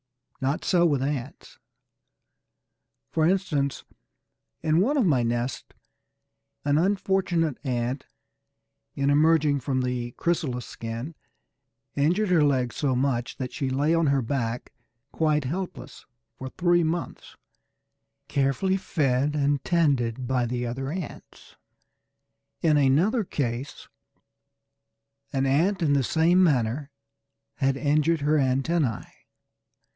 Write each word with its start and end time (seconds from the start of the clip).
Not 0.43 0.65
so 0.65 0.87
with 0.87 1.03
ants. 1.03 1.59
For 3.11 3.27
instance, 3.27 3.83
in 4.63 4.79
one 4.79 4.97
of 4.97 5.05
my 5.05 5.21
nests 5.21 5.67
an 6.65 6.79
unfortunate 6.79 7.59
ant, 7.63 8.05
in 8.95 9.11
emerging 9.11 9.59
from 9.59 9.81
the 9.83 10.13
chrysalis 10.13 10.65
skin, 10.65 11.13
injured 11.95 12.29
her 12.29 12.43
legs 12.43 12.75
so 12.75 12.95
much 12.95 13.37
that 13.37 13.53
she 13.53 13.69
lay 13.69 13.93
on 13.93 14.07
her 14.07 14.23
back 14.23 14.73
quite 15.11 15.43
helpless. 15.43 16.07
For 16.39 16.49
three 16.49 16.83
months, 16.83 17.35
however, 17.37 17.37
she 17.37 18.23
was 18.25 18.27
carefully 18.29 18.77
fed 18.77 19.35
and 19.35 19.63
tended 19.63 20.25
by 20.25 20.47
the 20.47 20.65
other 20.65 20.91
ants. 20.91 21.57
In 22.63 22.75
another 22.77 23.23
case 23.23 23.87
an 25.31 25.45
ant 25.45 25.83
in 25.83 25.93
the 25.93 26.01
same 26.03 26.43
manner 26.43 26.89
had 27.57 27.77
injured 27.77 28.21
her 28.21 28.39
antennae. 28.39 29.05